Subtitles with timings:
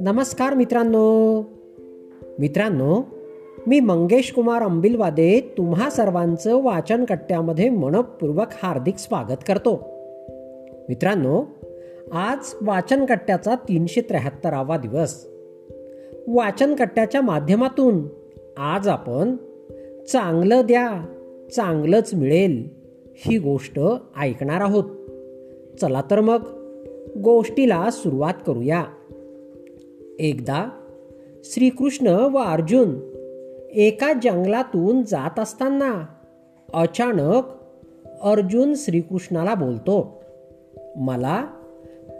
[0.00, 1.42] नमस्कार मित्रांनो.
[2.38, 3.02] मित्रांनो
[3.66, 9.80] मी मंगेश कुमार अंबिलवादे तुम्हा सर्वांचं वाचन कट्ट्यामध्ये मनपूर्वक हार्दिक स्वागत करतो.
[10.88, 11.44] मित्रांनो
[12.12, 15.26] आज वाचन कट्ट्याचा तीनशे त्र्याहत्तरावा दिवस.
[16.28, 18.06] वाचन कट्ट्याच्या माध्यमातून
[18.56, 19.36] आज आपण
[20.12, 21.14] चांगलं द्या
[21.56, 22.77] चांगलंच मिळेल
[23.26, 23.80] ही गोष्ट
[24.20, 24.84] ऐकणार आहोत.
[25.80, 26.42] चला तर मग
[27.18, 28.84] गोष्टीला सुरुवात करूया.
[30.18, 30.68] एकदा
[31.44, 33.00] श्रीकृष्ण व अर्जुन
[33.72, 36.06] एका जंगलातून जात असताना
[36.72, 37.42] अचानक
[38.22, 40.22] अर्जुन श्रीकृष्णाला बोलतो
[40.96, 41.44] मला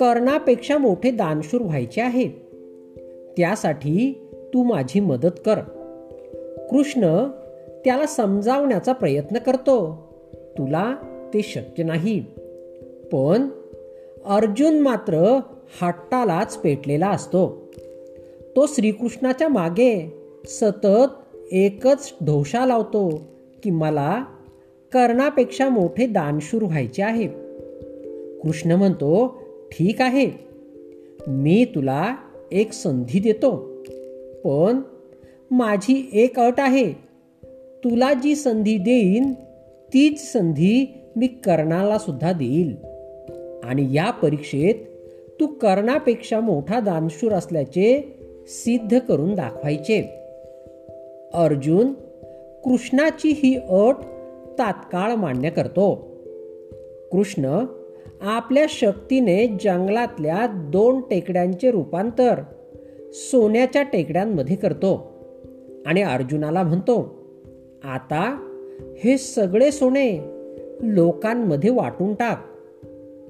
[0.00, 2.28] कर्णापेक्षा मोठे दानशूर व्हायचे आहे.
[3.36, 5.58] त्यासाठी तू माझी मदत कर.
[6.70, 7.30] कृष्ण
[7.84, 10.04] त्याला समजावण्याचा प्रयत्न करतो.
[10.58, 10.96] तुला
[11.34, 12.24] ते शक्य नाही.
[13.12, 13.48] पण
[14.24, 15.40] अर्जुन मात्र
[15.82, 17.72] हट्टालाच पेटलेला असतो.
[18.56, 20.14] तो श्रीकृष्णाच्या मागे
[20.46, 23.22] सतत एकच ढोषा लावतो
[23.62, 24.24] की मला
[24.92, 27.26] कर्णापेक्षा मोठे दानशूर व्हायचे आहे.
[28.42, 30.30] कृष्ण म्हणतो ठीक आहे.
[31.28, 32.16] मी तुला
[32.52, 33.56] एक संधी देतो.
[34.44, 34.80] पण
[35.50, 36.92] माझी एक अट आहे.
[37.84, 39.32] तुला जी संधी देईन
[39.94, 42.76] तीच संधी मी कर्णाला सुद्धा देईल.
[43.64, 44.74] आणि या परीक्षेत
[45.40, 50.00] तू कर्णापेक्षा मोठा दानशूर असल्याचे सिद्ध करून दाखवायचे.
[51.34, 51.92] अर्जुन
[52.64, 53.94] कृष्णाची ही अट
[54.58, 56.10] तात्काळ मान्य करतो.
[57.12, 57.64] कृष्ण
[58.20, 62.40] आपल्या शक्तीने जंगलातल्या दोन टेकड्यांचे रूपांतर
[63.12, 65.12] सोन्याच्या टेकड्यांमध्ये करतो.
[65.86, 67.24] आणि अर्जुनाला म्हणतो
[67.84, 70.18] आता हे सगळे सोने
[70.82, 72.46] लोकांमध्ये वाटून टाक.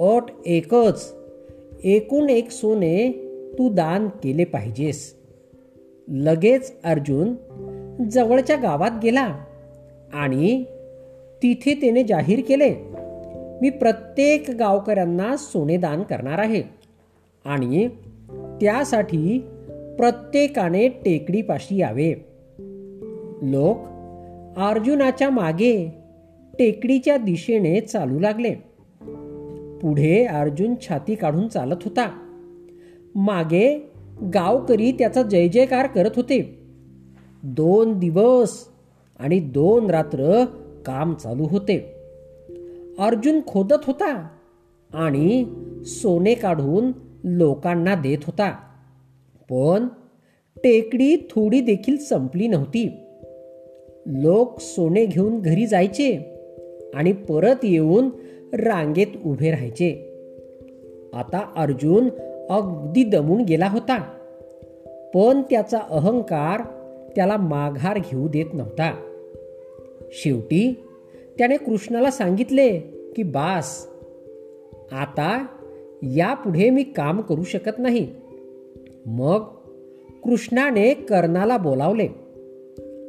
[0.00, 1.14] अट एकच.
[1.84, 3.10] एकूण एक सोने
[3.58, 5.14] तू दान केले पाहिजेस.
[6.08, 7.34] लगेच अर्जुन
[8.10, 9.38] जवळच्या गावात गेला
[10.12, 10.64] आणि
[11.42, 12.74] तिथे त्याने जाहीर केले
[13.62, 16.62] मी प्रत्येक गावकऱ्यांना सोने दान करणार आहे
[17.44, 17.88] आणि
[18.60, 19.38] त्यासाठी
[19.98, 22.10] प्रत्येकाने टेकडीपाशी यावे.
[23.42, 23.76] लोक
[24.60, 26.02] अर्जुनाच्या मागे
[26.58, 28.54] टेकडीच्या दिशेने चालू लागले.
[29.82, 32.10] पुढे अर्जुन छाती काढून चालत होता.
[33.14, 33.92] मागे
[34.34, 36.62] गावकरी त्याचा जय जयकार करत होते.
[37.42, 38.68] दोन दिवस
[39.20, 40.44] आणि दोन रात्र
[40.86, 41.78] काम चालू होते.
[42.98, 44.28] अर्जुन खोदत होता
[44.94, 45.44] आणि
[45.84, 46.92] सोने काढून
[47.24, 48.50] लोकांना देत होता.
[49.50, 49.88] पण
[50.56, 52.96] टेकडी थोडी देखील संपली नव्हती.
[54.10, 56.18] लोक सोने घेऊन घरी जायचे
[56.94, 58.08] आणि परत येऊन
[58.52, 59.90] रांगेत उभे राहायचे.
[61.14, 62.08] आता अर्जुन
[62.50, 63.98] अगदी दमून गेला होता.
[65.14, 66.62] पण त्याचा अहंकार
[67.16, 68.94] त्याला माघार घेऊ देत नव्हता.
[70.12, 70.82] शेवटी
[71.38, 72.78] त्याने कृष्णाला सांगितले
[73.16, 73.86] की बास
[74.92, 75.46] आता
[76.02, 78.08] यापुढे मी काम करू शकत नाही.
[79.06, 79.44] मग
[80.24, 82.08] कृष्णाने कर्णाला बोलावले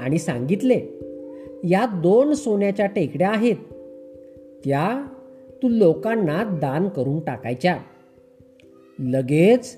[0.00, 0.80] आणि सांगितले
[1.64, 3.56] या दोन सोन्याच्या टेकड्या आहेत.
[4.64, 5.06] त्या
[5.62, 7.78] तू लोकांना दान करून टाकायच्या.
[8.98, 9.76] लगेच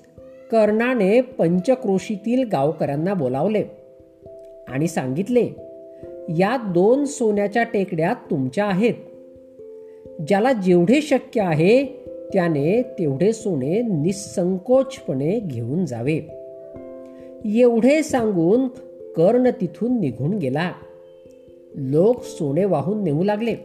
[0.51, 3.63] कर्णाने पंचक्रोशीतील गावकऱ्यांना बोलावले
[4.67, 5.49] आणि सांगितले
[6.29, 8.93] या दोन सोन्याच्या टेकड्या तुमच्या आहेत.
[10.27, 11.85] ज्याला जेवढे शक्य आहे
[12.33, 16.19] त्याने तेवढे सोने निसंकोचपणे घेऊन जावे.
[17.45, 18.67] एवढे सांगून
[19.15, 20.71] कर्ण तिथून निघून गेला.
[21.75, 23.55] लोक सोने वाहून नेऊ लागले.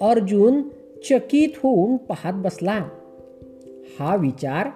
[0.00, 0.62] अर्जुन
[1.10, 2.88] चकित होऊन पाहत बसला.
[4.00, 4.68] हा विचार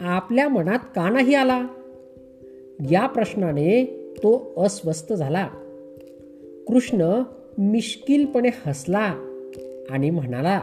[0.00, 1.66] आपल्या मनात का नाही आला?
[2.90, 3.84] या प्रश्नाने
[4.16, 5.48] तो अस्वस्थ झाला.
[6.68, 7.22] कृष्ण
[7.58, 9.14] मिश्किलपणे हसला
[9.90, 10.62] आणि म्हणाला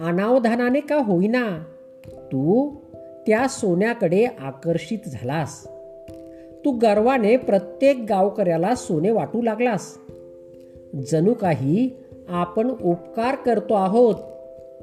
[0.00, 1.64] अनावधानाने का होईना?
[2.06, 2.74] तू
[3.26, 5.66] त्या सोन्याकडे आकर्षित झालास.
[6.64, 9.98] तू गर्वाने प्रत्येक गावकऱ्याला सोने वाटू लागलास.
[11.10, 11.90] जणू काही
[12.28, 14.14] आपण उपकार करतो आहोत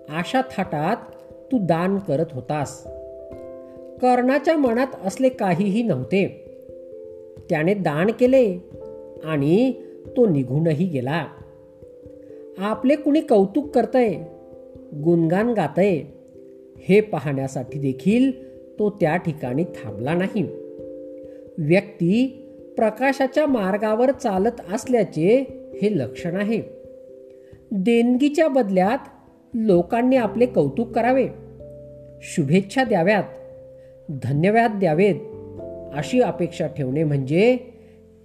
[0.10, 0.98] अशा थाटात
[1.52, 2.84] तू दान करत होतास.
[4.02, 6.46] कर्णाच्या मनात असले काहीही नव्हते.
[7.50, 8.58] त्याने दान केले
[9.24, 9.74] आणि
[10.18, 11.28] तो निघूनही गेला.
[12.58, 14.14] आपले कुणी कौतुक करतय
[15.04, 16.02] गुणगान गातय
[16.78, 18.32] हे पाहण्यासाठी देखील
[18.80, 20.61] तो त्या ठिकाणी थांबला नाही.
[21.62, 22.28] व्यक्ती
[22.78, 25.46] प्रकाशाच्या मार्गावर चालत असल्याचे
[25.82, 26.62] हे लक्षण आहे.
[27.72, 28.98] देणगीच्या बदल्यात
[29.54, 31.28] लोकांनी आपले कौतुक करावे.
[32.22, 33.24] शुभेच्छा द्याव्यात.
[34.24, 35.16] धन्यवाद द्यावेत.
[35.94, 37.58] अशी अपेक्षा ठेवणे म्हणजे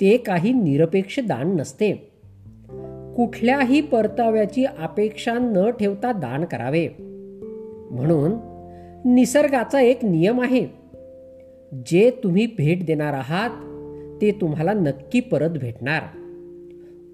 [0.01, 1.93] ते काही निरपेक्ष दान नसते.
[3.17, 6.89] कुठल्याही परताव्याची अपेक्षा न ठेवता दान करावे.
[7.91, 8.33] म्हणून
[9.15, 10.86] निसर्गाचा एक नियम आहे.
[11.87, 13.51] जे तुम्ही भेट देणार आहात
[14.23, 16.03] ते तुम्हाला नक्की परत भेटणार.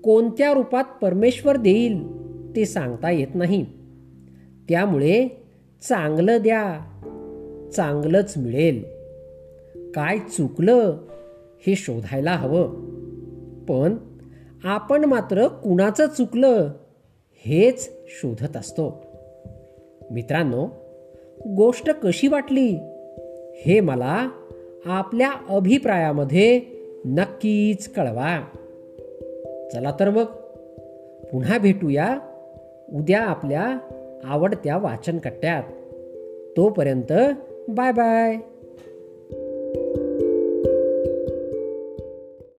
[0.05, 2.23] कोणत्या रूपात परमेश्वर देईल
[2.57, 3.67] ते सांगता येत नाही.
[4.69, 5.29] त्यामुळे
[5.89, 6.81] चांगलं द्या
[7.77, 8.85] चांगलंच मिळेल.
[9.95, 10.97] काय चुकलं
[11.67, 12.69] हे शोधायला हवं.
[13.69, 13.97] पण
[14.65, 16.73] आपण मात्र कुणाचं चुकलं
[17.47, 19.05] हेच शोधत असतो.
[20.11, 20.69] मित्रांनो
[21.57, 22.79] गोष्ट कशी वाटली
[23.55, 24.29] हे मला
[24.87, 26.61] आपल्या अभिप्रायामध्ये
[27.05, 28.45] नक्कीच कळवा.
[29.73, 30.25] चला तर मग
[31.33, 32.19] पुन्हा भेटूया
[32.95, 33.79] उद्या आपल्या
[34.25, 35.63] आवडत्या वाचन कट्ट्यात
[36.57, 37.13] तोपर्यंत
[37.69, 38.37] बाय बाय.